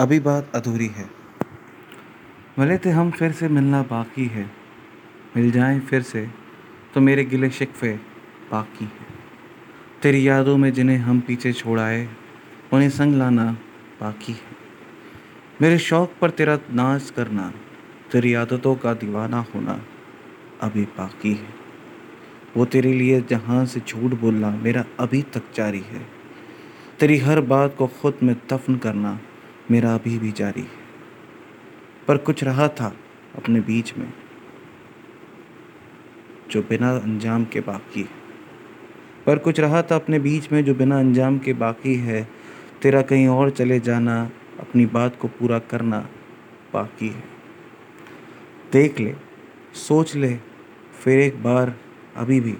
अभी 0.00 0.20
बात 0.20 0.52
अधूरी 0.54 0.86
है। 0.86 1.04
भले 2.58 2.78
थे 2.78 2.90
हम 2.90 3.10
फिर 3.10 3.32
से 3.32 3.48
मिलना 3.48 3.82
बाकी 3.82 4.26
है। 4.26 4.50
मिल 5.36 5.50
जाएँ 5.50 5.80
फिर 5.80 6.02
से 6.02 6.26
तो 6.94 7.00
मेरे 7.00 7.24
गिले 7.24 7.50
शिकवे 7.50 7.92
बाकी 8.50 8.84
हैं। 8.84 9.06
तेरी 10.02 10.28
यादों 10.28 10.56
में 10.56 10.72
जिन्हें 10.72 10.98
हम 10.98 11.20
पीछे 11.20 11.52
छोड़ाए 11.52 12.08
उन्हें 12.72 12.90
संग 12.90 13.14
लाना 13.14 13.44
बाकी 14.00 14.32
है। 14.32 14.56
मेरे 15.62 15.78
शौक़ 15.78 16.18
पर 16.20 16.30
तेरा 16.30 16.58
नाज 16.72 17.10
करना, 17.10 17.52
तेरी 18.12 18.34
आदतों 18.34 18.74
का 18.74 18.94
दीवाना 18.94 19.44
होना 19.54 19.80
अभी 20.60 20.84
बाकी 20.84 21.34
है। 21.34 21.54
वो 22.56 22.64
तेरे 22.64 22.92
लिए 22.92 23.20
जहाँ 23.20 23.64
से 23.66 23.80
झूठ 23.80 24.20
बोलना 24.20 24.50
मेरा 24.50 24.84
अभी 25.00 25.22
तक 25.22 25.54
जारी 25.54 25.84
है। 25.86 26.06
तेरी 27.00 27.18
हर 27.18 27.40
बात 27.40 27.76
को 27.78 27.86
खुद 27.86 28.18
में 28.22 28.36
दफन 28.52 28.76
करना 28.76 29.20
मेरा 29.70 29.94
अभी 29.94 30.18
भी 30.18 30.32
जारी 30.32 30.60
है। 30.60 30.80
पर 32.08 32.16
कुछ 32.16 32.44
रहा 32.44 32.68
था 32.68 32.96
अपने 33.36 33.60
बीच 33.60 33.96
में, 33.98 34.12
जो 36.50 36.62
बिना 36.62 36.96
अंजाम 36.96 37.44
के 37.44 37.60
बाकी 37.60 38.00
है। 38.00 38.08
पर 39.26 39.38
कुछ 39.38 39.60
रहा 39.60 39.82
था 39.82 39.96
अपने 39.96 40.18
बीच 40.18 40.52
में, 40.52 40.64
जो 40.64 40.74
बिना 40.74 40.98
अंजाम 40.98 41.38
के 41.38 41.52
बाकी 41.52 41.94
है। 41.94 42.28
तेरा 42.82 43.02
कहीं 43.02 43.28
और 43.28 43.50
चले 43.50 43.80
जाना, 43.80 44.30
अपनी 44.60 44.86
बात 44.86 45.16
को 45.20 45.28
पूरा 45.28 45.58
करना 45.58 46.08
बाकी 46.74 47.08
है। 47.08 47.24
देख 48.72 49.00
ले, 49.00 49.16
सोच 49.74 50.16
ले, 50.16 50.38
फिर 51.04 51.20
एक 51.20 51.42
बार 51.42 51.74
अभी 52.16 52.40
भी 52.40 52.56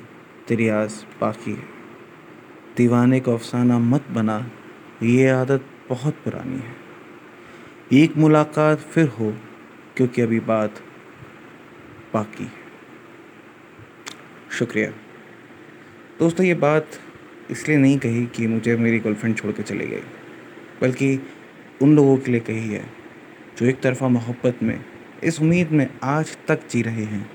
तेरी 0.49 0.69
आस 0.69 1.07
बाकी 1.21 1.53
है। 1.53 1.65
दीवाने 2.77 3.21
को 3.21 3.35
अफसाना 3.35 3.79
मत 3.79 4.05
बना, 4.11 4.51
ये 5.03 5.29
आदत 5.29 5.65
बहुत 5.89 6.15
पुरानी 6.15 6.57
है। 6.57 6.90
एक 7.91 8.17
मुलाकात 8.17 8.79
फिर 8.79 9.07
हो, 9.09 9.31
क्योंकि 9.97 10.23
अभी 10.23 10.39
बात 10.41 10.75
बाकी 12.13 12.47
शुक्रिया। 14.59 14.91
दोस्तों, 16.19 16.47
ये 16.47 16.55
बात 16.55 16.99
इसलिए 17.51 17.79
नहीं 17.79 17.99
कही 17.99 18.25
कि 18.27 18.47
मुझे 18.47 18.77
मेरी 18.77 18.99
गर्लफ्रेंड 18.99 19.37
छोड़ 19.37 19.53
के 19.53 19.63
चली 19.63 19.87
गई, 19.87 20.03
बल्कि 20.83 21.21
उन 21.83 21.97
लोगों 21.97 22.17
के 22.17 22.31
लिए 22.31 22.41
कही 22.41 22.69
है, 22.69 22.85
जो 23.59 23.67
एक 23.67 23.81
तरफा 23.81 24.09
मोहब्बत 24.09 24.63
में, 24.63 24.85
इस 25.25 25.41
उम्मीद 25.41 25.73
में 25.73 25.89
आज 26.03 26.37
तक 26.49 26.69
जी 26.71 26.83
रहे 26.83 27.05
हैं 27.05 27.31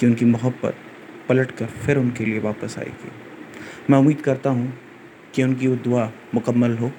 कि 0.00 0.06
उनकी 0.06 0.24
मोहब्बत 0.24 0.76
पलट 1.28 1.50
कर 1.50 1.66
फिर 1.66 1.98
उनके 1.98 2.24
लिए 2.24 2.40
वापस 2.40 2.78
आएगी। 2.78 3.12
मैं 3.90 3.98
उम्मीद 3.98 4.20
करता 4.20 4.50
हूँ 4.50 4.72
कि 5.34 5.42
उनकी 5.42 5.66
वो 5.66 5.76
दुआ 5.76 6.10
मुकम्मल 6.34 6.76
हो 6.76 6.90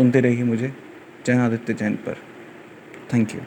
सुनते 0.00 0.20
रहिए 0.20 0.44
मुझे। 0.44 0.72
जैन 1.26 1.38
आदित्य 1.38 1.74
जैन 1.74 1.94
पर। 1.94 2.16
Thank 3.14 3.34
you 3.34 3.40